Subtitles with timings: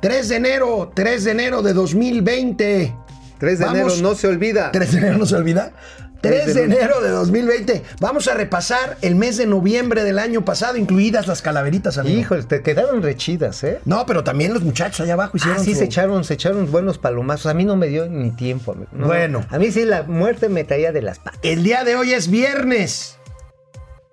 [0.00, 2.94] 3 de enero, 3 de enero de 2020.
[3.38, 3.78] 3 de Vamos.
[3.80, 4.70] enero no se olvida.
[4.72, 5.72] 3 de enero no se olvida.
[6.20, 7.84] 3 de de enero de 2020.
[8.00, 12.18] Vamos a repasar el mes de noviembre del año pasado, incluidas las calaveritas, amigo.
[12.20, 13.78] Híjole, te quedaron rechidas, ¿eh?
[13.84, 16.68] No, pero también los muchachos allá abajo hicieron Ah, sí, su- se echaron, se echaron
[16.72, 17.46] buenos palomazos.
[17.46, 18.72] A mí no me dio ni tiempo.
[18.72, 18.88] amigo.
[18.92, 19.46] No, Bueno.
[19.50, 21.38] A mí sí la muerte me caía de las patas.
[21.44, 23.17] El día de hoy es viernes.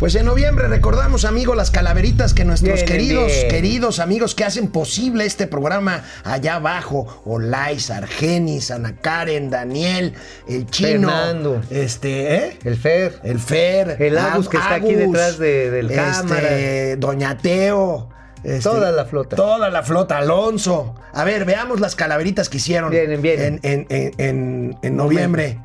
[0.00, 3.48] Pues en noviembre recordamos, amigos, las calaveritas que nuestros Bien, queridos, bien.
[3.48, 10.14] queridos amigos que hacen posible este programa allá abajo, Olais, Argenis, Ana Karen, Daniel,
[10.48, 11.62] el chino, Fernando.
[11.70, 12.58] este, ¿eh?
[12.64, 13.20] El Fer.
[13.22, 16.50] El Fer, El Agus, que está aquí detrás de- del este, cámara.
[16.98, 18.10] Doña Teo.
[18.42, 19.36] este, Toda la flota.
[19.36, 20.96] Toda la flota, Alonso.
[21.14, 23.60] A ver, veamos las calaveritas que hicieron Vienen, vienen.
[23.62, 25.58] En, en- en- en- en noviembre.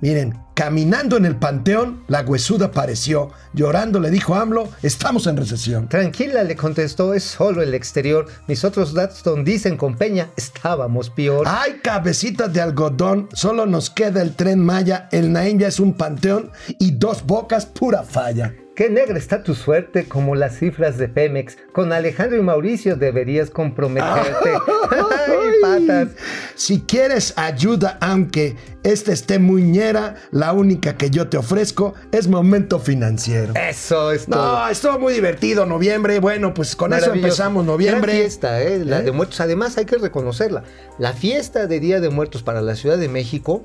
[0.00, 3.30] Miren, caminando en el panteón, la huesuda apareció.
[3.54, 5.88] Llorando le dijo a AMLO, estamos en recesión.
[5.88, 8.26] Tranquila, le contestó, es solo el exterior.
[8.46, 11.46] Mis otros Datsun dicen con Peña, estábamos peor.
[11.48, 15.94] Ay, cabecitas de algodón, solo nos queda el tren Maya, el Naín ya es un
[15.94, 18.54] panteón y dos bocas pura falla.
[18.76, 21.56] Qué negra está tu suerte, como las cifras de Pemex.
[21.72, 24.50] Con Alejandro y Mauricio deberías comprometerte.
[24.90, 26.08] Ay, patas.
[26.56, 32.28] Si quieres ayuda, aunque esta esté muy ñera, la única que yo te ofrezco es
[32.28, 33.54] momento financiero.
[33.54, 34.58] Eso es todo.
[34.58, 36.20] No, estuvo muy divertido noviembre.
[36.20, 38.12] Bueno, pues con eso empezamos noviembre.
[38.12, 38.84] Gran fiesta, ¿eh?
[38.84, 39.04] La ¿Eh?
[39.04, 39.40] de muertos.
[39.40, 40.64] Además, hay que reconocerla.
[40.98, 43.64] La fiesta de Día de Muertos para la Ciudad de México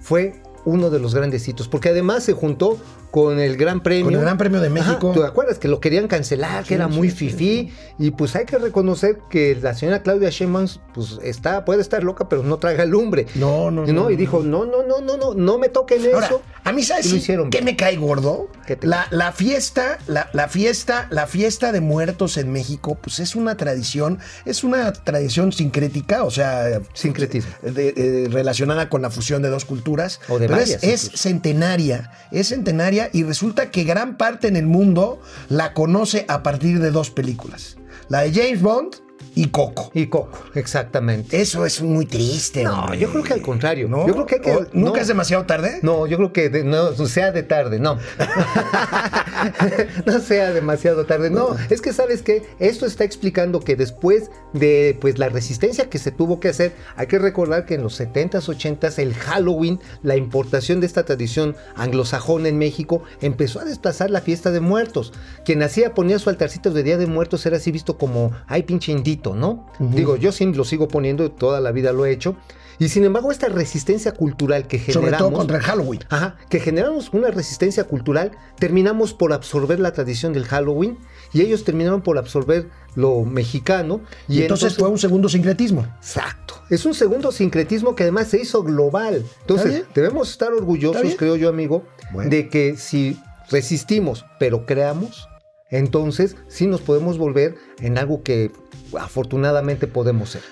[0.00, 2.78] fue uno de los grandes hitos, porque además se juntó
[3.10, 4.04] con el Gran Premio.
[4.06, 5.12] Con el Gran Premio de México.
[5.14, 7.72] ¿Te acuerdas que lo querían cancelar, que era sí, muy sí, fifí?
[7.98, 12.28] Y pues hay que reconocer que la señora Claudia Sheinbaum pues está, puede estar loca,
[12.28, 13.26] pero no traiga lumbre.
[13.34, 16.42] No, no, no, Y dijo, no, no, no, no, no, no me toquen Ahora, eso.
[16.68, 18.50] A mí, ¿sabes sí qué me cae gordo?
[18.66, 23.18] ¿Qué te- La, la fiesta, la, la fiesta, la fiesta de muertos en México, pues
[23.20, 27.50] es una tradición, es una tradición sincrética, o sea, Sincretismo.
[27.62, 30.20] de- de- relacionada con la fusión de dos culturas.
[30.28, 31.22] O de pero es, varias, es incluso.
[31.22, 36.80] centenaria, es centenaria y resulta que gran parte en el mundo la conoce a partir
[36.80, 37.76] de dos películas,
[38.08, 38.96] la de James Bond
[39.38, 39.90] y Coco.
[39.94, 41.40] Y Coco, exactamente.
[41.40, 42.64] Eso es muy triste.
[42.64, 42.98] No, hombre.
[42.98, 43.88] yo creo que al contrario.
[43.88, 44.04] ¿No?
[44.06, 44.50] Yo creo que hay que.
[44.50, 45.02] ¿O ¿Nunca no.
[45.02, 45.78] es demasiado tarde?
[45.82, 47.98] No, yo creo que de- no sea de tarde, no.
[50.06, 51.30] no sea demasiado tarde.
[51.30, 55.98] No, es que sabes que esto está explicando que después de pues la resistencia que
[55.98, 60.16] se tuvo que hacer, hay que recordar que en los 70s, 80s el Halloween, la
[60.16, 65.12] importación de esta tradición anglosajona en México empezó a desplazar la fiesta de muertos.
[65.44, 68.92] Quien hacía ponía su altarcito de Día de Muertos era así visto como ay pinche
[68.92, 69.66] indito, ¿no?
[69.78, 72.36] Digo, yo sí lo sigo poniendo, toda la vida lo he hecho.
[72.80, 75.10] Y sin embargo, esta resistencia cultural que generamos.
[75.10, 76.00] Sobre todo contra el Halloween.
[76.10, 80.96] Ajá, que generamos una resistencia cultural, terminamos por absorber la tradición del Halloween
[81.32, 84.00] y ellos terminaron por absorber lo mexicano.
[84.28, 85.86] Y, entonces, fue un segundo sincretismo.
[85.98, 86.54] Exacto.
[86.70, 89.16] Es un segundo sincretismo que además se hizo global.
[89.16, 92.30] ¿Está Entonces, debemos estar ¿Está orgullosos, creo yo, amigo, Bueno.
[92.30, 93.18] de que si
[93.50, 95.28] resistimos, pero creamos,
[95.70, 98.52] entonces sí nos podemos volver en algo que
[98.98, 100.42] afortunadamente podemos ser.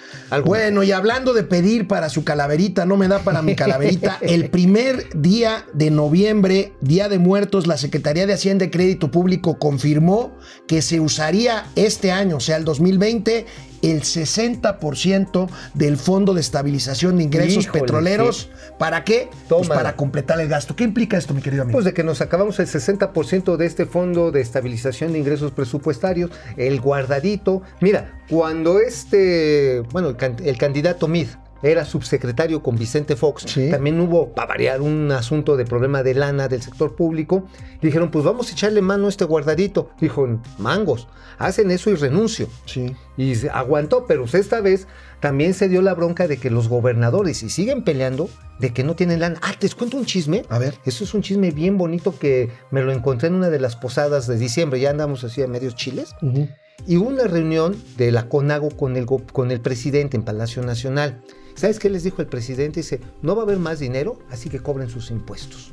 [0.45, 4.19] Bueno, y hablando de pedir para su calaverita, no me da para mi calaverita.
[4.21, 9.59] El primer día de noviembre, Día de Muertos, la Secretaría de Hacienda y Crédito Público
[9.59, 10.37] confirmó
[10.67, 13.47] que se usaría este año, o sea, el 2020,
[13.83, 18.51] el 60% del Fondo de Estabilización de Ingresos Híjole, Petroleros.
[18.79, 19.29] ¿Para qué?
[19.49, 20.77] Pues para completar el gasto.
[20.77, 21.77] ¿Qué implica esto, mi querido amigo?
[21.77, 26.31] Pues de que nos acabamos el 60% de este fondo de estabilización de ingresos presupuestarios,
[26.57, 27.63] el guardadito.
[27.81, 31.29] Mira, cuando este, bueno, el, can- el candidato Mid
[31.63, 33.71] era subsecretario con Vicente Fox, Sí.
[33.71, 37.47] también hubo, para variar, un asunto de problema de lana del sector público.
[37.81, 39.91] Dijeron, pues vamos a echarle mano a este guardadito.
[40.01, 40.27] Dijo,
[40.59, 41.09] mangos,
[41.39, 42.49] hacen eso y renuncio.
[42.67, 42.95] sí.
[43.19, 44.87] Y aguantó, pero pues esta vez
[45.21, 48.29] también se dio la bronca de que los gobernadores, y siguen peleando,
[48.61, 49.39] de que no tienen lana.
[49.43, 50.43] Ah, les cuento un chisme.
[50.51, 50.75] A ver.
[50.85, 54.27] Eso es un chisme bien bonito que me lo encontré en una de las posadas
[54.27, 54.81] de diciembre.
[54.81, 56.15] Ya andamos así a medios chiles.
[56.21, 56.47] Ujú.
[56.87, 61.23] Y hubo una reunión de la CONAGO con el, con el presidente en Palacio Nacional.
[61.57, 62.81] ¿Sabes qué les dijo el presidente?
[62.81, 65.73] Dice, no va a haber más dinero, así que cobren sus impuestos.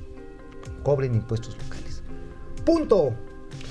[0.81, 2.01] Cobren impuestos locales.
[2.65, 3.13] Punto.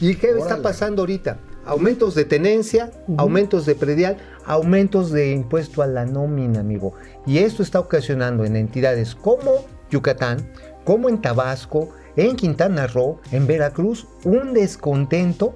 [0.00, 1.40] ¿Y qué está pasando ahorita?
[1.64, 6.92] Aumentos de tenencia, aumentos de predial, aumentos de impuesto a la nómina, amigo.
[7.26, 10.52] Y esto está ocasionando en entidades como Yucatán,
[10.84, 15.54] como en Tabasco, en Quintana Roo, en Veracruz, un descontento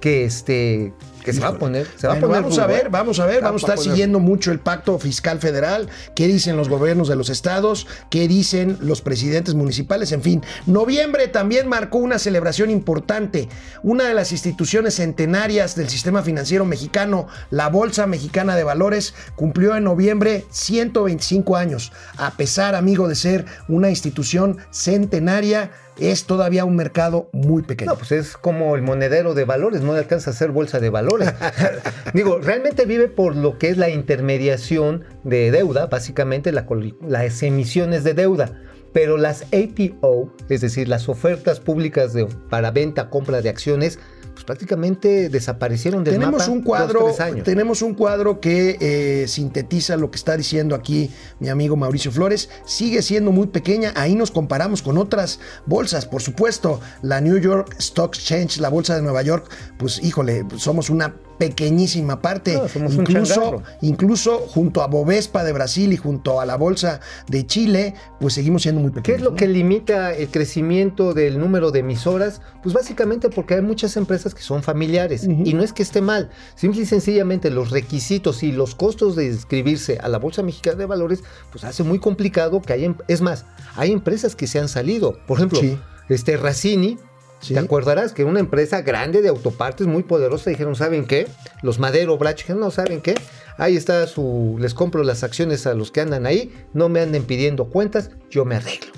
[0.00, 0.92] que este
[1.24, 3.26] que se va a poner, se va Bueno, a poner vamos a ver, vamos a
[3.26, 6.68] ver, Va- vamos a estar poner- siguiendo mucho el pacto fiscal federal, qué dicen los
[6.68, 10.42] gobiernos de los estados, qué dicen los presidentes municipales, en fin.
[10.66, 13.48] Noviembre también marcó una celebración importante.
[13.82, 19.74] Una de las instituciones centenarias del sistema financiero mexicano, la Bolsa Mexicana de Valores, cumplió
[19.76, 21.90] en noviembre 125 años.
[22.18, 27.92] A pesar, amigo, de ser una institución centenaria, es todavía un mercado muy pequeño.
[27.92, 30.90] No, pues es como el monedero de valores, no le alcanza a ser bolsa de
[30.90, 31.32] valores.
[32.14, 36.66] Digo, realmente vive por lo que es la intermediación de deuda, básicamente la
[37.00, 38.60] las emisiones de deuda.
[38.92, 43.98] Pero las APO, es decir, las ofertas públicas de, para venta, compra de acciones,
[44.34, 47.44] pues prácticamente desaparecieron del tenemos mapa un cuadro, tres años.
[47.44, 52.50] tenemos un cuadro que eh, sintetiza lo que está diciendo aquí mi amigo Mauricio Flores.
[52.66, 53.92] Sigue siendo muy pequeña.
[53.94, 56.80] Ahí nos comparamos con otras bolsas, por supuesto.
[57.02, 59.48] La New York Stock Exchange, la bolsa de Nueva York,
[59.78, 62.54] pues híjole, somos una pequeñísima parte.
[62.54, 67.94] No, incluso, incluso junto a Bovespa de Brasil y junto a la bolsa de Chile,
[68.20, 69.04] pues seguimos siendo muy pequeños.
[69.06, 69.36] ¿Qué es lo ¿no?
[69.36, 72.40] que limita el crecimiento del número de emisoras?
[72.62, 76.30] Pues básicamente porque hay muchas empresas que son familiares y no es que esté mal,
[76.54, 80.86] simple y sencillamente los requisitos y los costos de inscribirse a la Bolsa Mexicana de
[80.86, 83.44] Valores pues hace muy complicado que haya, em- es más,
[83.76, 85.78] hay empresas que se han salido, por ejemplo, Sí.
[86.08, 86.98] este Racini,
[87.44, 87.52] Sí.
[87.52, 91.28] ¿Te acordarás que una empresa grande de autopartes muy poderosa dijeron, ¿saben qué?
[91.60, 93.14] Los Madero Brach dijeron, no, ¿saben qué?
[93.58, 97.24] Ahí está su, les compro las acciones a los que andan ahí, no me anden
[97.24, 98.92] pidiendo cuentas, yo me arreglo.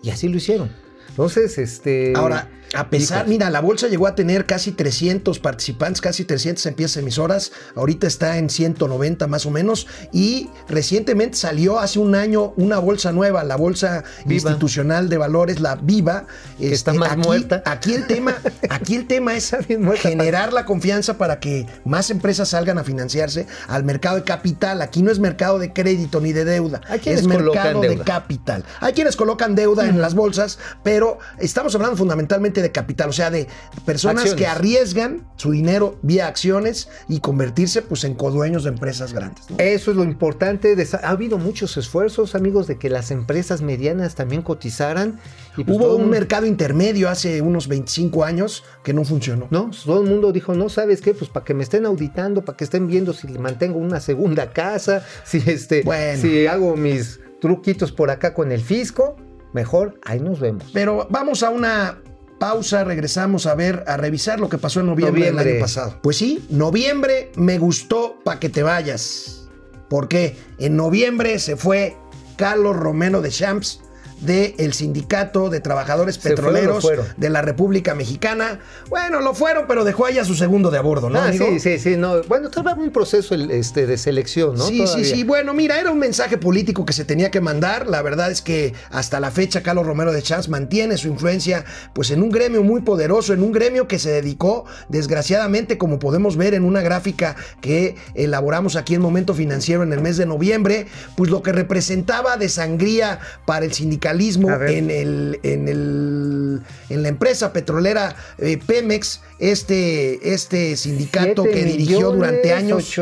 [0.00, 0.70] Y así lo hicieron.
[1.08, 2.12] Entonces, este...
[2.14, 6.96] Ahora, a pesar, mira, la bolsa llegó a tener casi 300 participantes, casi 300 empresas
[6.98, 12.78] emisoras, ahorita está en 190 más o menos, y recientemente salió hace un año una
[12.78, 14.50] bolsa nueva, la Bolsa Viva.
[14.50, 16.26] Institucional de Valores, la Viva.
[16.54, 17.62] este, Que está más aquí, muerta.
[17.64, 18.34] Aquí el tema,
[18.70, 19.54] aquí el tema es
[19.96, 24.82] generar la confianza para que más empresas salgan a financiarse al mercado de capital.
[24.82, 28.64] Aquí no es mercado de crédito ni de deuda, Hay quienes es mercado de capital.
[28.80, 33.30] Hay quienes colocan deuda en las bolsas, pero estamos hablando fundamentalmente de capital, o sea,
[33.30, 33.46] de
[33.84, 34.38] personas Acciones.
[34.40, 39.48] que arriesgan su dinero vía acciones y convertirse pues en codueños de empresas grandes.
[39.50, 39.56] ¿no?
[39.58, 40.74] Eso es lo importante.
[40.76, 45.18] de ha habido muchos esfuerzos, amigos, de que las empresas medianas también cotizaran.
[45.56, 49.48] Y pues Hubo un mundo- mercado intermedio hace unos 25 años que no funcionó.
[49.50, 49.70] ¿no?
[49.84, 51.14] Todo el mundo dijo, no, ¿sabes qué?
[51.14, 54.50] Pues para que me estén auditando, para que estén viendo si le mantengo una segunda
[54.52, 56.20] casa, si este, Bueno.
[56.20, 59.16] si hago mis truquitos por acá con el fisco,
[59.52, 60.64] mejor ahí nos vemos.
[60.72, 61.98] Pero vamos a una
[62.38, 65.98] pausa, regresamos a ver, a revisar lo que pasó en noviembre, del año pasado.
[66.02, 69.48] Pues sí, noviembre me gustó para que te vayas.
[69.88, 71.96] Porque en noviembre se fue
[72.36, 73.80] Carlos Romero de Champs
[74.20, 77.06] del Sindicato de Trabajadores ¿Se fueron o Petroleros fueron?
[77.16, 78.60] de la República Mexicana.
[78.88, 81.18] Bueno, lo fueron, pero dejó ahí a su segundo de a bordo, ¿no?
[81.18, 81.46] ah, amigo?
[81.46, 82.22] sí, sí, sí, no.
[82.24, 84.66] Bueno, todavía un proceso este, de selección, ¿no?
[84.66, 85.04] Sí, Todavía.
[85.04, 85.24] sí, sí.
[85.24, 87.86] Bueno, mira, era un mensaje político que se tenía que mandar.
[87.86, 92.10] La verdad es que hasta la fecha Carlos Romero de Champs mantiene su influencia pues
[92.10, 96.54] en un gremio muy poderoso, en un gremio que se dedicó, desgraciadamente, como podemos ver
[96.54, 100.86] en una gráfica que elaboramos aquí en Momento Financiero en el mes de noviembre,
[101.16, 103.72] pues lo que representaba de sangría para el
[104.06, 111.64] sindicalismo en el, en el en la empresa petrolera eh, Pemex, este, este sindicato que
[111.64, 112.94] dirigió durante años.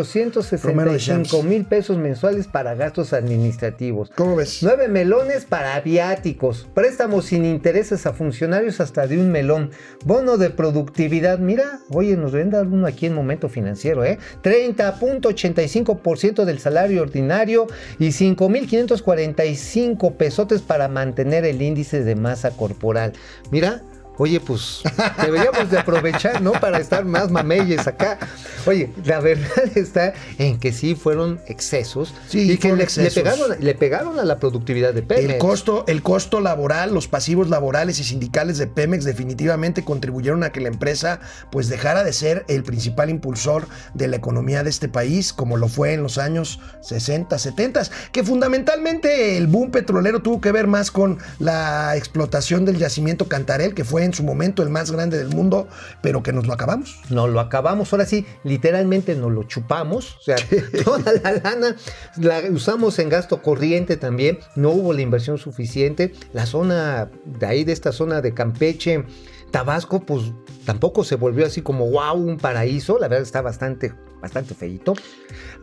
[0.62, 1.32] Romero de Champs.
[1.32, 4.10] 865 mil pesos mensuales para gastos administrativos.
[4.14, 4.60] ¿Cómo ves?
[4.62, 6.68] Nueve melones para viáticos.
[6.74, 9.70] Préstamos sin intereses a funcionarios hasta de un melón.
[10.04, 11.38] Bono de productividad.
[11.38, 14.18] Mira, oye, nos venda uno aquí en momento financiero, ¿eh?
[14.42, 17.66] 30.85% del salario ordinario
[17.98, 23.12] y 5.545 pesotes para mantener el índice de masa corporal.
[23.50, 23.82] Mira.
[24.16, 24.82] Oye, pues
[25.20, 26.52] deberíamos de aprovechar, ¿no?
[26.52, 28.18] Para estar más mameyes acá.
[28.66, 33.16] Oye, la verdad está en que sí fueron excesos Sí, y que le, excesos.
[33.16, 35.32] le pegaron, le pegaron a la productividad de Pemex.
[35.32, 40.50] El costo, el costo laboral, los pasivos laborales y sindicales de Pemex definitivamente contribuyeron a
[40.50, 44.88] que la empresa pues dejara de ser el principal impulsor de la economía de este
[44.88, 50.40] país, como lo fue en los años 60, 70, que fundamentalmente el boom petrolero tuvo
[50.40, 54.70] que ver más con la explotación del yacimiento Cantarel, que fue en su momento el
[54.70, 55.68] más grande del mundo,
[56.00, 57.00] pero que nos lo acabamos.
[57.10, 60.16] Nos lo acabamos, ahora sí, literalmente nos lo chupamos.
[60.16, 60.36] O sea,
[60.84, 61.76] toda la lana
[62.16, 64.38] la usamos en gasto corriente también.
[64.56, 66.12] No hubo la inversión suficiente.
[66.32, 69.04] La zona de ahí, de esta zona de Campeche,
[69.50, 70.32] Tabasco, pues
[70.64, 72.98] tampoco se volvió así como wow, un paraíso.
[72.98, 74.94] La verdad está bastante, bastante feito.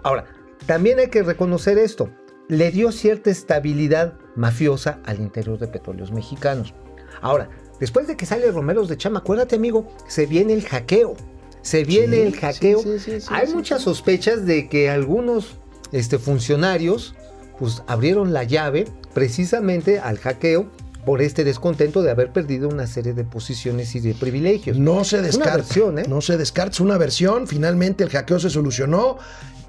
[0.03, 0.25] Ahora,
[0.65, 2.09] también hay que reconocer esto.
[2.47, 6.73] le dio cierta estabilidad mafiosa al interior de petróleos mexicanos.
[7.21, 7.49] Ahora,
[7.81, 11.15] después de que sale Romeros de Chama, acuérdate amigo, se viene el hackeo.
[11.61, 12.79] Se viene Sí, el hackeo.
[12.81, 15.57] sí, sí, sí, Hay muchas sospechas de que algunos
[15.91, 17.13] este, funcionarios
[17.59, 20.67] pues, abrieron la llave precisamente al hackeo
[21.05, 24.77] por este descontento de haber perdido una serie de posiciones y de privilegios.
[24.77, 25.57] No se Una descarta.
[25.57, 26.05] versión, ¿eh?
[26.07, 26.71] No se descarta.
[26.73, 27.47] Es una versión.
[27.47, 29.17] Finalmente el hackeo se solucionó.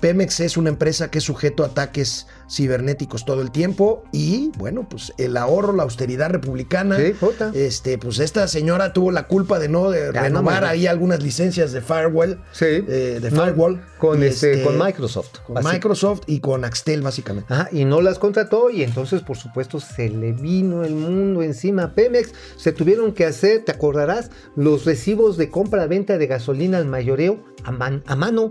[0.03, 4.03] Pemex es una empresa que es sujeto a ataques cibernéticos todo el tiempo.
[4.13, 6.99] Y bueno, pues el ahorro, la austeridad republicana.
[6.99, 7.15] Sí.
[7.55, 11.23] Este, pues esta señora tuvo la culpa de no de Ya, renovar no ahí algunas
[11.23, 12.43] licencias de firewall.
[12.53, 12.65] Sí.
[12.67, 13.81] eh, de No, firewall.
[13.99, 15.39] con, Y este, con Microsoft.
[15.47, 17.55] Con Microsoft y con Axtel, básicamente.
[17.55, 21.85] Ajá, y no las contrató y entonces por supuesto se le vino el mundo encima
[21.85, 22.33] a Pemex.
[22.57, 27.71] Se tuvieron que hacer, te acordarás, los recibos de compra-venta de gasolina al mayoreo a,
[27.71, 28.51] man- a mano.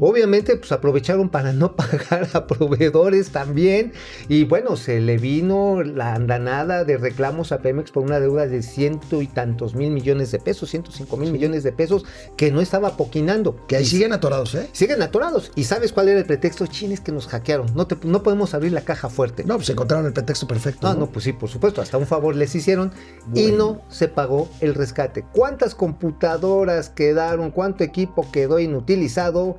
[0.00, 3.92] Obviamente pues aprovecharon para no pagar a proveedores también
[4.28, 8.62] y bueno, se le vino la andanada de reclamos a Pemex por una deuda de
[8.62, 12.04] ciento y tantos mil millones de pesos, 105 mil millones de pesos
[12.36, 13.56] que no estaba poquinando.
[13.66, 14.68] Que ahí Y siguen atorados, ¿eh?
[14.72, 15.52] Siguen atorados.
[15.54, 16.66] ¿Y sabes cuál era el pretexto?
[16.66, 17.66] Chines que nos hackearon.
[17.74, 19.44] No, te- no podemos abrir la caja fuerte.
[19.44, 20.86] No, pues encontraron el pretexto perfecto.
[20.86, 21.00] Ah, ¿no?
[21.00, 22.92] no, pues sí, por supuesto, hasta un favor les hicieron
[23.34, 25.24] y no se pagó el rescate.
[25.32, 27.50] ¿Cuántas computadoras quedaron?
[27.50, 29.58] ¿Cuánto equipo quedó inutilizado?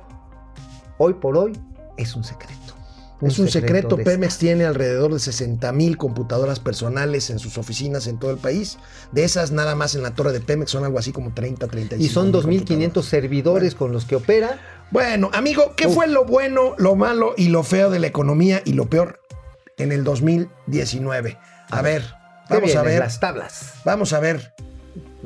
[0.98, 1.52] Hoy por hoy
[1.96, 2.54] es un secreto.
[3.22, 8.18] Es un secreto, Pemex tiene alrededor de 60 mil computadoras personales en sus oficinas en
[8.18, 8.76] todo el país.
[9.12, 12.04] De esas, nada más en la torre de Pemex son algo así como 30, 35.
[12.04, 13.04] Y son mil 2.500 computadoras.
[13.06, 14.58] servidores con los que opera.
[14.90, 15.94] Bueno, amigo, ¿qué Uf.
[15.94, 19.20] fue lo bueno, lo malo y lo feo de la economía y lo peor
[19.78, 21.38] en el 2019?
[21.70, 22.02] A ver,
[22.48, 23.72] ¿Qué vamos a ver, Las tablas.
[23.84, 24.53] vamos a ver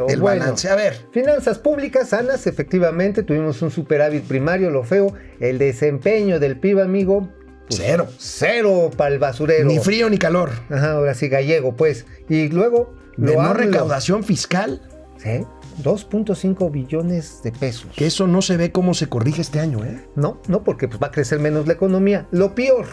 [0.06, 0.40] el bueno.
[0.40, 0.68] balance.
[0.68, 5.12] A ver, Finanzas públicas sanas, efectivamente, tuvimos un superávit primario, lo feo.
[5.40, 7.28] El desempeño del PIB, amigo.
[7.68, 8.06] pues, cero.
[8.18, 9.66] Cero para el basurero.
[9.66, 10.50] Ni frío ni calor.
[10.70, 12.06] Ajá, ahora sí, gallego, pues.
[12.28, 12.94] Y luego.
[13.16, 14.80] De lo no recaudación fiscal,
[15.16, 15.44] Sí,
[15.82, 17.90] 2.5 billones de pesos.
[17.96, 20.04] que eso no se ve cómo se corrige este año, ¿eh?
[20.14, 22.26] No, no, porque pues, va a crecer menos la economía.
[22.30, 22.86] Lo peor,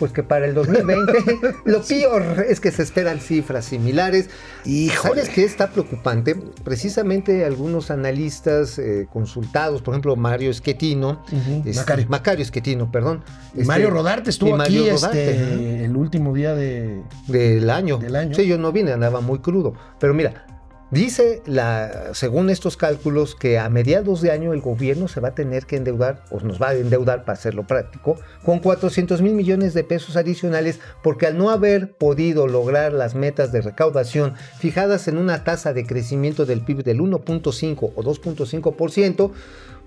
[0.00, 1.12] pues que para el 2020,
[1.66, 4.30] lo peor es que se esperan cifras similares.
[4.64, 5.20] Híjole.
[5.20, 6.34] ¿Sabes qué está preocupante?
[6.64, 11.22] Precisamente algunos analistas eh, consultados, por ejemplo, Mario Esquetino,
[11.66, 12.42] este, Macario.
[12.42, 13.22] Esquetino, perdón.
[13.54, 15.84] Y este, Mario Rodarte estuvo y Mario aquí Rodarte, este, ajá.
[15.84, 17.02] el último día de...
[17.28, 17.98] del año.
[17.98, 18.34] Del año.
[18.34, 19.74] Sí, yo no vine, andaba muy crudo.
[19.98, 20.46] Pero mira,
[20.90, 25.34] dice la, según estos cálculos que a mediados de año el gobierno se va a
[25.34, 29.74] tener que endeudar, o nos va a endeudar para hacerlo práctico, con 400 mil millones
[29.74, 35.18] de pesos adicionales, porque al no haber podido lograr las metas de recaudación fijadas en
[35.18, 39.32] una tasa de crecimiento del PIB del 1.5 o 2.5%,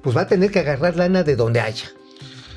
[0.01, 1.85] pues va a tener que agarrar lana de donde haya.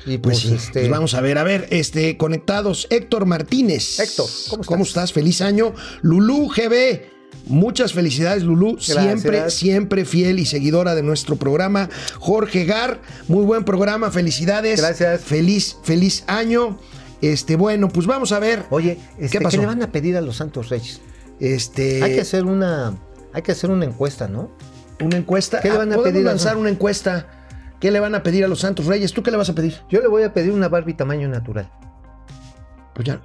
[0.05, 3.99] Y Pues, pues, sí, este, pues vamos a ver, a ver, este, conectados, Héctor Martínez.
[3.99, 4.27] Héctor,
[4.65, 5.11] ¿cómo estás?
[5.11, 5.73] Feliz año.
[6.01, 8.77] Lulú GB, muchas felicidades, Lulú.
[8.79, 9.53] Siempre, Gracias.
[9.53, 11.89] siempre fiel y seguidora de nuestro programa.
[12.19, 14.79] Jorge Gar, muy buen programa, felicidades.
[14.81, 15.21] Gracias.
[15.21, 16.77] Feliz, feliz año.
[17.21, 18.63] Este, bueno, pues vamos a ver.
[18.69, 19.57] Oye, este, ¿qué, pasó?
[19.57, 21.01] le van a pedir a los Santos Reyes?
[21.39, 22.95] Este, Hay que hacer una,
[23.33, 24.51] hay que hacer una encuesta, ¿no?
[24.99, 25.59] una encuesta.
[25.61, 27.27] ¿Qué le van a Ah, pedir a- lanzar una encuesta.
[27.79, 29.13] ¿Qué le van a pedir a los Santos Reyes?
[29.13, 29.75] ¿Tú qué le vas a pedir?
[29.89, 31.71] Yo le voy a pedir una Barbie tamaño natural.
[32.95, 33.21] Pues ya.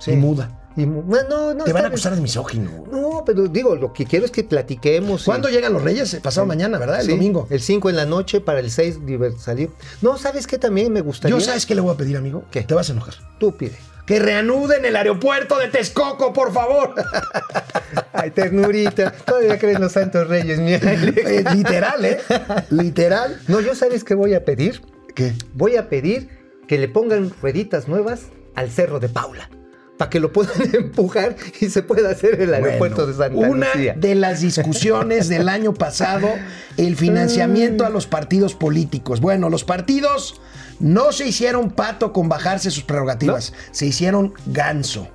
[0.00, 0.10] Sí.
[0.12, 0.67] Y muda.
[0.78, 2.84] Y no, Te van a acusar de misógino.
[2.90, 5.22] No, pero digo, lo que quiero es que platiquemos.
[5.22, 6.14] y- ¿Cuándo llegan los Reyes?
[6.22, 7.00] Pasado mañana, ¿verdad?
[7.00, 7.48] El Sí, domingo.
[7.50, 9.00] El 5 en la noche para el 6
[9.38, 9.70] salir.
[10.02, 11.36] No, ¿sabes qué también me gustaría?
[11.36, 12.44] Yo sabes qué le voy a pedir, amigo.
[12.52, 12.62] ¿Qué?
[12.62, 13.14] Te vas a enojar.
[13.40, 13.74] Tú pide.
[14.06, 16.94] Que reanuden el aeropuerto de Texcoco, por favor.
[18.12, 19.10] Ay, ternurita.
[19.12, 21.16] Todavía creen los Santos Reyes, Alex.
[21.26, 22.18] Eh, Literal, ¿eh?
[22.70, 23.40] Literal.
[23.48, 24.80] No, yo sabes qué voy a pedir.
[25.14, 25.34] ¿Qué?
[25.54, 26.28] Voy a pedir
[26.68, 29.50] que le pongan rueditas nuevas al Cerro de Paula.
[29.98, 33.66] Para que lo puedan empujar y se pueda hacer el aeropuerto Bueno, de Santa una
[33.74, 33.94] Lucía.
[33.96, 36.28] de las discusiones del año pasado,
[36.76, 39.20] el financiamiento a los partidos políticos.
[39.20, 40.40] Bueno, los partidos
[40.80, 45.08] no se hicieron pato con bajarse sus prerrogativas, se hicieron ganso.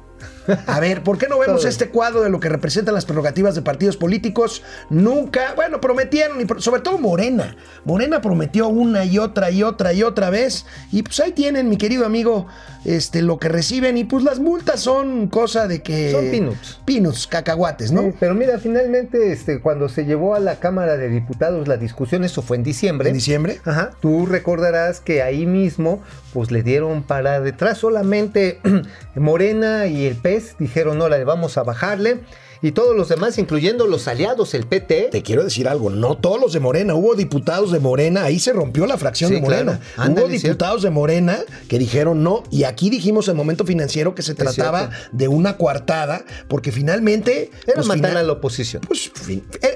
[0.68, 3.62] A ver, ¿por qué no vemos este cuadro de lo que representan las prerrogativas de
[3.62, 4.64] partidos políticos?
[4.90, 7.56] Nunca, bueno, prometieron, y sobre todo Morena.
[7.86, 10.66] Morena prometió una y otra y otra y otra vez.
[10.92, 12.48] Y pues ahí tienen, mi querido amigo,
[12.86, 13.98] este, lo que reciben.
[13.98, 16.12] Y pues las multas son cosa de que.
[16.12, 16.80] Son peanuts.
[16.86, 18.02] Peanuts, cacahuates, ¿no?
[18.02, 22.24] Sí, pero mira, finalmente, este, cuando se llevó a la Cámara de Diputados la discusión,
[22.24, 23.10] eso fue en diciembre.
[23.10, 23.62] En diciembre.
[23.66, 23.92] Ajá.
[24.02, 26.02] Tú recordarás que ahí mismo,
[26.34, 28.60] pues le dieron para detrás solamente
[29.16, 32.22] Morena y el PES dijeron, órale, vamos a bajarle.
[32.64, 35.10] Y todos los demás, incluyendo los aliados, el PT.
[35.12, 38.54] Te quiero decir algo, no todos los de Morena, hubo diputados de Morena, ahí se
[38.54, 39.80] rompió la fracción Sí, de Morena.
[39.80, 40.10] claro.
[40.10, 44.22] Ándale, hubo diputados de Morena que dijeron no, y aquí dijimos en momento financiero que
[44.24, 47.52] se trataba de una coartada, porque finalmente...
[47.66, 48.82] Era pues, matar final- a la oposición.
[48.88, 49.12] Pues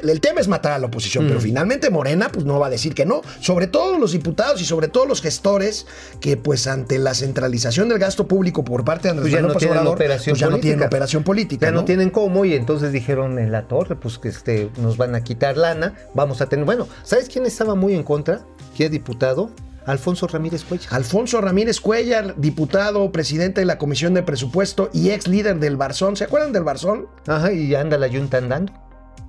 [0.01, 1.27] el, el tema es matar a la oposición, Mm.
[1.27, 3.21] pero finalmente Morena pues no va a decir que no.
[3.41, 5.85] Sobre todo los diputados y sobre todo los gestores
[6.21, 9.47] que pues ante la centralización del gasto público por parte de Andrés Pues ya Manuel
[9.47, 11.65] no López tienen Obrador, pues ya no tienen operación política.
[11.65, 11.85] Ya no ¿no?
[11.85, 15.57] tienen cómo y entonces dijeron en la torre, pues que este, nos van a quitar
[15.57, 16.65] lana, vamos a tener...
[16.65, 18.41] Bueno, ¿sabes quién estaba muy en contra?
[18.75, 19.51] ¿Quién es diputado?
[19.85, 20.93] Alfonso Ramírez Cuellar.
[20.93, 26.17] Alfonso Ramírez Cuellar, diputado, presidente de la Comisión de Presupuesto y ex líder del Barzón.
[26.17, 27.07] ¿Se acuerdan del Barzón?
[27.25, 28.73] Ajá, y anda la Junta andando.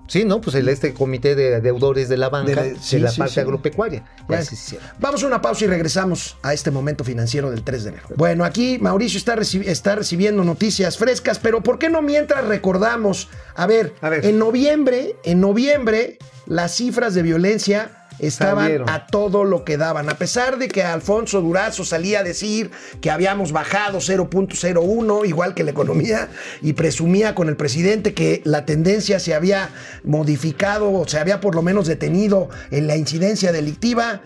[0.08, 0.40] Sí, ¿no?
[0.40, 3.34] Pues el, este comité de deudores de la banca, De- de, sí, la sí, parte
[3.34, 3.40] sí.
[3.40, 4.04] agropecuaria.
[4.28, 4.78] Ya se.
[4.98, 8.06] Vamos a una pausa y regresamos a este momento financiero del 3 de enero.
[8.16, 13.28] Bueno, aquí Mauricio está, reci- está recibiendo noticias frescas, pero ¿por qué no mientras recordamos?
[13.54, 14.24] A ver, A ver.
[14.24, 18.90] en noviembre, en noviembre, las cifras de violencia estaban Salieron.
[18.90, 20.08] a todo lo que daban.
[20.08, 22.70] A pesar de que Alfonso Durazo salía a decir
[23.00, 26.28] que habíamos bajado 0.01, igual que la economía,
[26.62, 29.70] y presumía con el presidente que la tendencia se había
[30.04, 34.22] modificado o se había por lo menos detenido en la incidencia delictiva,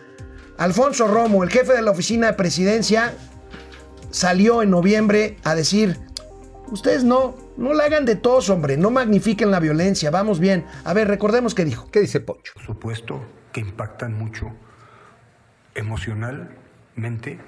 [0.59, 3.15] Alfonso Romo, el jefe de la oficina de presidencia,
[4.11, 5.99] salió en noviembre a decir,
[6.71, 10.65] ustedes no, no la hagan de tos, hombre, no magnifiquen la violencia, vamos bien.
[10.85, 11.89] A ver, recordemos qué dijo.
[11.91, 12.53] ¿Qué dice Poncho?
[12.55, 13.21] por supuesto,
[13.53, 14.53] que impactan mucho
[15.75, 17.41] emocionalmente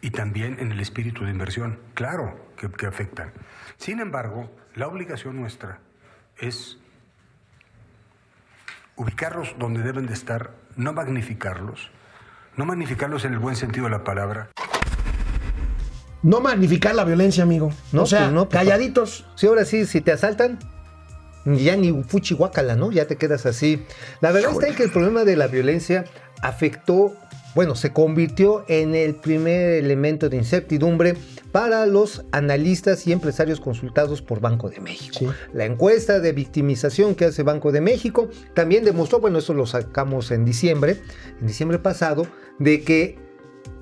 [0.00, 1.78] y también en el espíritu de inversión.
[1.94, 3.32] Claro que, que afectan.
[3.76, 5.78] Sin embargo, la obligación nuestra
[6.38, 6.78] es
[8.96, 11.90] ubicarlos donde deben de estar, no magnificarlos,
[12.56, 14.50] no magnificarlos en el buen sentido de la palabra,
[16.22, 17.70] No magnificar la violencia, amigo.
[17.92, 19.26] No, o sea, pues no, pues, calladitos.
[19.34, 20.58] Sí, ahora sí, si te asaltan,
[21.44, 22.90] ya ni fuchi guácala, ¿no?
[22.92, 23.84] Ya te quedas así.
[24.20, 26.04] La verdad está en que el problema de la violencia
[26.42, 27.14] afectó,
[27.54, 31.16] bueno, se convirtió en el primer elemento de incertidumbre
[31.52, 35.18] para los analistas y empresarios consultados por Banco de México.
[35.20, 35.26] Sí.
[35.52, 40.32] La encuesta de victimización que hace Banco de México también demostró, bueno, eso lo sacamos
[40.32, 41.00] en diciembre,
[41.40, 42.26] en diciembre pasado,
[42.58, 43.23] de que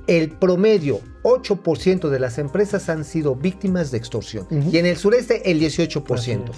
[0.07, 4.47] el promedio, 8% de las empresas han sido víctimas de extorsión.
[4.51, 6.51] Y en el sureste, el 18%.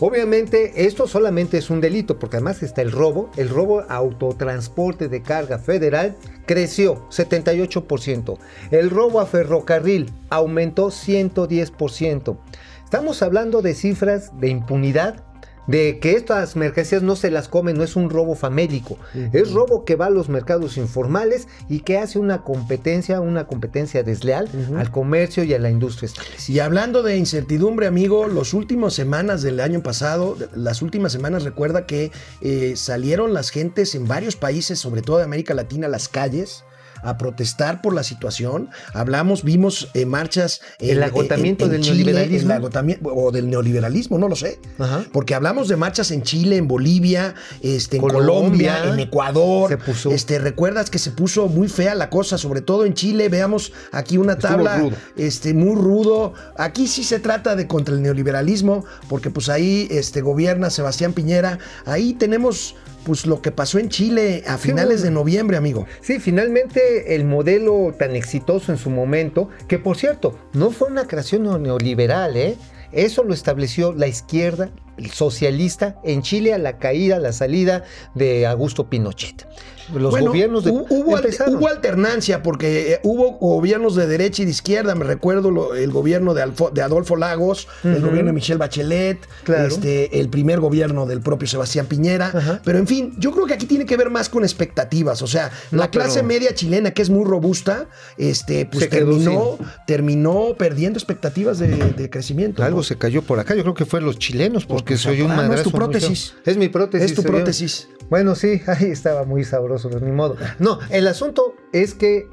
[0.00, 3.30] Obviamente, esto solamente es un delito, porque además está el robo.
[3.36, 8.38] El robo a autotransporte de carga federal creció 78%.
[8.70, 12.38] El robo a ferrocarril aumentó 110%.
[12.84, 15.22] Estamos hablando de cifras de impunidad
[15.68, 18.98] de que estas mercancías no se las comen, no es un robo famélico,
[19.32, 24.02] es robo que va a los mercados informales y que hace una competencia, una competencia
[24.02, 26.56] desleal al comercio y a la industria establecida.
[26.56, 31.86] Y hablando de incertidumbre, amigo, las últimas semanas del año pasado, las últimas semanas recuerda
[31.86, 36.08] que eh, salieron las gentes en varios países, sobre todo de América Latina, a las
[36.08, 36.64] calles
[37.02, 38.70] a protestar por la situación.
[38.94, 40.60] Hablamos, vimos eh, marchas.
[40.78, 42.50] El agotamiento del Chile, neoliberalismo.
[42.52, 44.60] el agotamiento, o del neoliberalismo, no lo sé.
[44.78, 45.04] Ajá.
[45.12, 48.76] Porque hablamos de marchas en Chile, en Bolivia, este, en Colombia.
[48.78, 49.70] Colombia, en Ecuador.
[49.70, 53.28] Se puso- Este, recuerdas que se puso muy fea la cosa, sobre todo en Chile.
[53.28, 54.96] Veamos aquí una tabla rudo.
[55.16, 56.34] este, muy rudo.
[56.56, 61.58] Aquí sí se trata de contra el neoliberalismo, porque pues ahí este, gobierna Sebastián Piñera.
[61.86, 62.74] Ahí tenemos
[63.08, 65.86] pues lo que pasó en Chile a finales de noviembre, amigo.
[66.02, 71.06] Sí, finalmente el modelo tan exitoso en su momento, que por cierto, no fue una
[71.06, 72.56] creación neo- neoliberal, ¿eh?
[72.92, 74.68] Eso lo estableció la izquierda
[75.10, 79.46] socialista en Chile a la caída, a la salida de Augusto Pinochet.
[79.94, 84.42] Los Bueno, gobiernos de, hu- hubo, al- hubo alternancia porque eh, hubo gobiernos de derecha
[84.42, 84.94] y de izquierda.
[84.94, 89.66] Me recuerdo el gobierno de, Alfo- de Adolfo Lagos, el gobierno de Michelle Bachelet, Claro.
[89.68, 92.60] este, el primer gobierno del propio Sebastián Piñera.
[92.64, 95.22] Pero en fin, yo creo que aquí tiene que ver más con expectativas.
[95.22, 98.90] O sea, No, la clase pero- media chilena, que es muy robusta, este, pues Se
[98.90, 102.62] terminó, terminó perdiendo expectativas de, de crecimiento.
[102.62, 102.82] Algo ¿no?
[102.82, 105.30] se cayó por acá, yo creo que fue los chilenos, porque Pues, se oyó un
[105.32, 106.34] ah, no, es tu prótesis.
[106.44, 107.10] Es mi prótesis.
[107.10, 107.88] Es tu prótesis.
[108.10, 110.36] Bueno, sí, ahí estaba muy sabroso, ni modo.
[110.58, 112.28] No, el asunto es que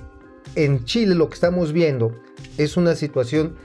[0.55, 2.11] en Chile lo que estamos viendo
[2.57, 3.55] es una situación,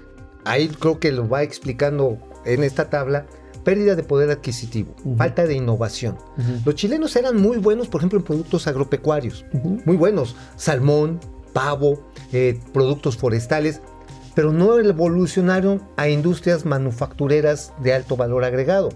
[0.45, 3.27] ahí creo que lo va explicando en esta tabla,
[3.65, 6.17] pérdida de poder adquisitivo, falta de innovación.
[6.65, 9.45] Los chilenos eran muy buenos, por ejemplo, en productos agropecuarios,
[9.85, 11.21] muy buenos, salmón,
[11.53, 13.81] pavo, eh, productos forestales,
[14.35, 18.91] pero no evolucionaron a industrias manufactureras de alto valor agregado.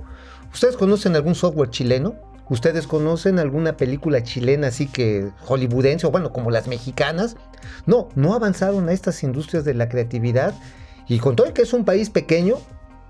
[0.52, 2.14] ¿Ustedes conocen algún software chileno?
[2.48, 7.36] ¿Ustedes conocen alguna película chilena así que hollywoodense o bueno, como las mexicanas?
[7.86, 10.54] No, no avanzaron a estas industrias de la creatividad
[11.08, 12.56] y con todo el que es un país pequeño,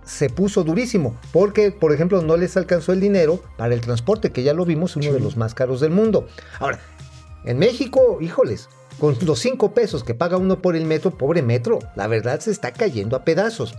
[0.04, 4.42] se puso durísimo, porque, por ejemplo, no les alcanzó el dinero para el transporte, que
[4.42, 6.26] ya lo vimos, uno de los más caros del mundo.
[6.58, 6.78] Ahora,
[7.44, 8.68] en México, híjoles,
[8.98, 12.50] con los cinco pesos que paga uno por el metro, pobre metro, la verdad se
[12.50, 13.74] está cayendo a pedazos.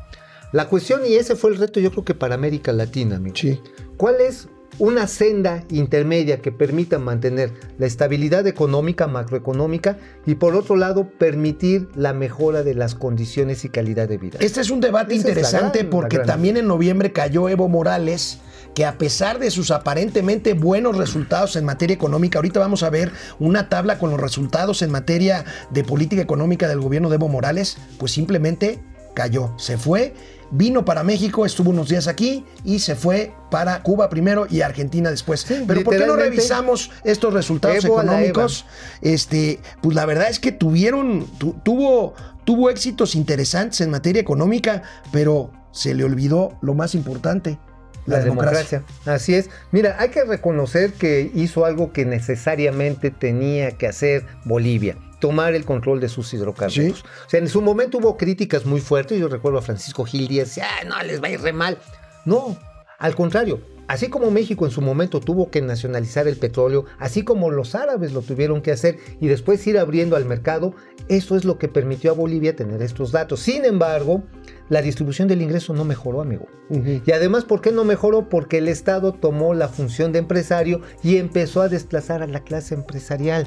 [0.52, 3.36] La cuestión, y ese fue el reto, yo creo que para América Latina, amigo.
[3.36, 3.62] Sí.
[3.98, 4.48] ¿Cuál es
[4.80, 11.88] una senda intermedia que permita mantener la estabilidad económica, macroeconómica, y por otro lado, permitir
[11.96, 14.38] la mejora de las condiciones y calidad de vida?
[14.42, 18.40] Este es un debate Esa interesante gran- porque también en noviembre cayó Evo Morales,
[18.74, 23.12] que a pesar de sus aparentemente buenos resultados en materia económica, ahorita vamos a ver
[23.40, 27.78] una tabla con los resultados en materia de política económica del gobierno de Evo Morales,
[27.98, 28.82] pues simplemente
[29.16, 30.14] cayó, se fue,
[30.52, 35.10] vino para México, estuvo unos días aquí y se fue para Cuba primero y Argentina
[35.10, 35.44] después.
[35.68, 38.66] Pero ¿por qué no revisamos estos resultados Evo económicos?
[39.02, 44.84] Este, pues la verdad es que tuvieron, tu- tuvo, tuvo éxitos interesantes en materia económica,
[45.12, 47.58] pero se le olvidó lo más importante,
[48.06, 48.80] la, La democracia.
[48.80, 49.14] democracia.
[49.14, 49.50] Así es.
[49.72, 54.96] Mira, hay que reconocer que hizo algo que necesariamente tenía que hacer Bolivia.
[55.26, 57.00] Tomar el control de sus hidrocarburos.
[57.00, 57.04] Sí.
[57.26, 59.20] O sea, en su momento hubo críticas muy fuertes.
[59.20, 61.80] Yo recuerdo a Francisco Gil Díaz, ah, no, les va a ir re mal.
[62.26, 62.56] No,
[63.00, 63.60] al contrario.
[63.88, 68.14] Así como México en su momento tuvo que nacionalizar el petróleo, así como los árabes
[68.14, 70.74] lo tuvieron que hacer y después ir abriendo al mercado,
[71.08, 73.40] eso es lo que permitió a Bolivia tener estos datos.
[73.40, 74.24] Sin embargo,
[74.70, 76.48] la distribución del ingreso no mejoró, amigo.
[76.70, 78.28] Y además, ¿por qué no mejoró?
[78.30, 82.74] Porque el Estado tomó la función de empresario y empezó a desplazar a la clase
[82.74, 83.46] empresarial.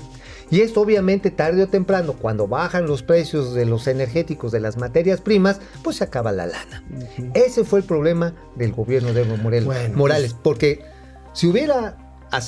[0.50, 4.76] Y esto obviamente tarde o temprano, cuando bajan los precios de los energéticos, de las
[4.76, 6.84] materias primas, pues se acaba la lana.
[7.34, 10.82] Ese fue el problema del gobierno de Evo Morales, Bueno, Morales, porque
[11.32, 11.96] si hubiera,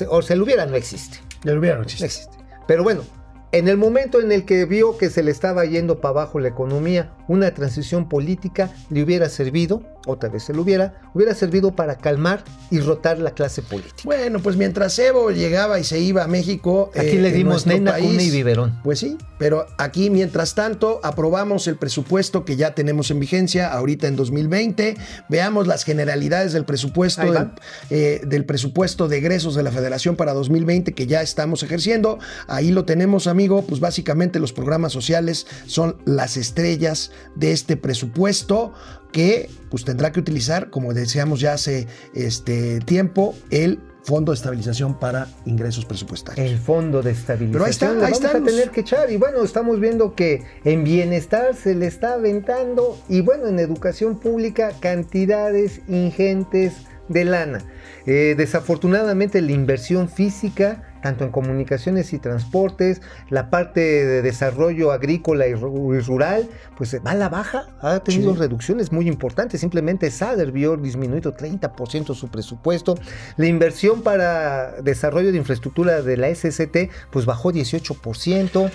[0.08, 1.18] o se lo hubiera, no existe.
[1.44, 2.04] Ya lo hubieran No existe.
[2.06, 2.36] existe.
[2.68, 3.02] Pero bueno,
[3.52, 6.48] en el momento en el que vio que se le estaba yendo para abajo la
[6.48, 11.96] economía, una transición política le hubiera servido, otra vez se lo hubiera, hubiera servido para
[11.96, 14.02] calmar y rotar la clase política.
[14.04, 16.90] Bueno, pues mientras Evo llegaba y se iba a México.
[16.94, 18.80] Aquí eh, le dimos nena, país, cuna y biberón.
[18.82, 24.08] Pues sí, pero aquí mientras tanto aprobamos el presupuesto que ya tenemos en vigencia ahorita
[24.08, 24.96] en 2020.
[25.28, 27.50] Veamos las generalidades del presupuesto del,
[27.90, 32.18] eh, del presupuesto de egresos de la Federación para 2020 que ya estamos ejerciendo.
[32.46, 33.62] Ahí lo tenemos, amigo.
[33.62, 38.72] Pues básicamente los programas sociales son las estrellas de este presupuesto
[39.12, 44.98] que pues tendrá que utilizar, como decíamos ya hace este tiempo, el Fondo de Estabilización
[44.98, 46.50] para Ingresos Presupuestarios.
[46.50, 47.52] El fondo de estabilización.
[47.52, 48.48] Pero ahí está, ahí vamos estamos.
[48.48, 49.10] a tener que echar.
[49.10, 52.98] Y bueno, estamos viendo que en bienestar se le está aventando.
[53.08, 56.72] Y bueno, en educación pública, cantidades ingentes
[57.08, 57.64] de lana.
[58.06, 65.46] Eh, desafortunadamente, la inversión física, tanto en comunicaciones y transportes, la parte de desarrollo agrícola
[65.46, 67.66] y ru- y rural, pues va a la baja.
[67.80, 68.38] Ha tenido Sí.
[68.40, 69.60] reducciones muy importantes.
[69.60, 72.96] Simplemente SADER vio disminuido 30% su presupuesto.
[73.36, 78.70] La inversión para desarrollo de infraestructura de la SST, pues bajó 18%.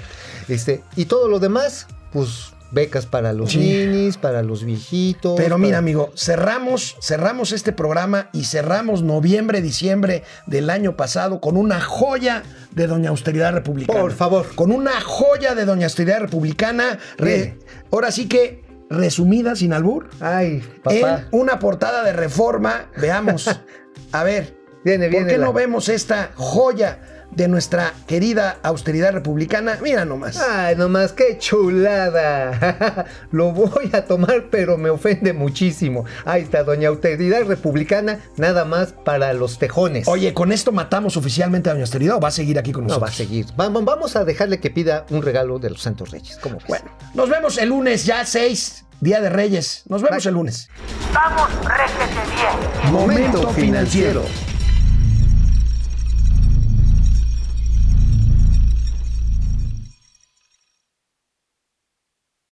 [0.47, 3.57] Este, y todo lo demás, pues becas para los Sí.
[3.59, 5.33] ninis, para los viejitos.
[5.35, 11.41] Pero mira, para- amigo, cerramos, cerramos este programa y cerramos noviembre, diciembre del año pasado
[11.41, 13.99] con una joya de Doña Austeridad Republicana.
[13.99, 14.45] Por favor.
[14.53, 16.99] Con una joya de Doña Austeridad Republicana.
[17.17, 17.57] re-
[17.91, 21.27] ahora sí que resumida, sin albur, Ay, en papá.
[21.31, 22.91] una portada de reforma.
[22.97, 23.47] Veamos.
[24.11, 26.99] A ver, Viene, ¿por viene qué la- no vemos esta joya
[27.31, 29.77] de nuestra querida austeridad republicana?
[29.81, 30.37] Mira nomás.
[30.37, 33.05] Ay, nomás, qué chulada.
[33.31, 36.05] Lo voy a tomar, pero me ofende muchísimo.
[36.25, 40.07] Ahí está, doña Autoridad Republicana, nada más para los tejones.
[40.07, 42.89] Oye, ¿con esto matamos oficialmente a Doña Austeridad o va a seguir aquí con no
[42.89, 43.09] nosotros?
[43.09, 43.45] va a seguir.
[43.55, 46.37] Vamos, vamos a dejarle que pida un regalo de los Santos Reyes.
[46.41, 46.67] ¿Cómo ves?
[46.67, 49.83] Bueno, nos vemos el lunes, ya 6, Día de Reyes.
[49.87, 50.29] Nos vemos Bye.
[50.29, 50.69] el lunes.
[51.13, 52.91] Vamos, réjete bien.
[52.93, 54.23] Momento financiero.